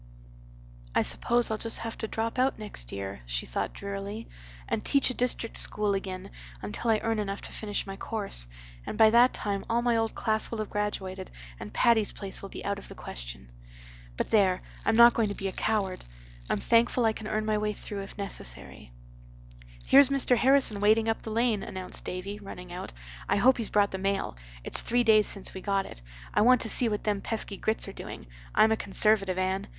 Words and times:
"I 0.95 1.03
suppose 1.03 1.51
I'll 1.51 1.59
just 1.59 1.77
have 1.77 1.95
to 1.99 2.07
drop 2.07 2.39
out 2.39 2.57
next 2.57 2.91
year," 2.91 3.21
she 3.27 3.45
thought 3.45 3.71
drearily, 3.71 4.27
"and 4.67 4.83
teach 4.83 5.11
a 5.11 5.13
district 5.13 5.59
school 5.59 5.93
again 5.93 6.31
until 6.59 6.89
I 6.89 6.99
earn 7.03 7.19
enough 7.19 7.41
to 7.41 7.51
finish 7.51 7.85
my 7.85 7.95
course. 7.97 8.47
And 8.83 8.97
by 8.97 9.11
that 9.11 9.31
time 9.31 9.63
all 9.69 9.83
my 9.83 9.95
old 9.95 10.15
class 10.15 10.49
will 10.49 10.57
have 10.57 10.71
graduated 10.71 11.29
and 11.59 11.71
Patty's 11.71 12.13
Place 12.13 12.41
will 12.41 12.49
be 12.49 12.65
out 12.65 12.79
of 12.79 12.87
the 12.87 12.95
question. 12.95 13.51
But 14.17 14.31
there! 14.31 14.63
I'm 14.85 14.95
not 14.95 15.13
going 15.13 15.29
to 15.29 15.35
be 15.35 15.47
a 15.47 15.51
coward. 15.51 16.03
I'm 16.49 16.57
thankful 16.57 17.05
I 17.05 17.13
can 17.13 17.27
earn 17.27 17.45
my 17.45 17.59
way 17.59 17.71
through 17.73 18.01
if 18.01 18.17
necessary." 18.17 18.91
"Here's 19.85 20.09
Mr. 20.09 20.35
Harrison 20.35 20.79
wading 20.79 21.09
up 21.09 21.21
the 21.21 21.29
lane," 21.29 21.61
announced 21.61 22.03
Davy, 22.03 22.39
running 22.39 22.73
out. 22.73 22.91
"I 23.29 23.35
hope 23.35 23.57
he's 23.57 23.69
brought 23.69 23.91
the 23.91 23.99
mail. 23.99 24.35
It's 24.63 24.81
three 24.81 25.03
days 25.03 25.27
since 25.27 25.53
we 25.53 25.61
got 25.61 25.85
it. 25.85 26.01
I 26.33 26.41
want 26.41 26.59
to 26.61 26.69
see 26.69 26.89
what 26.89 27.03
them 27.03 27.21
pesky 27.21 27.55
Grits 27.57 27.87
are 27.87 27.93
doing. 27.93 28.25
I'm 28.55 28.71
a 28.71 28.75
Conservative, 28.75 29.37
Anne. 29.37 29.67